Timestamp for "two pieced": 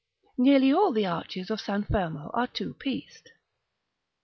2.47-3.29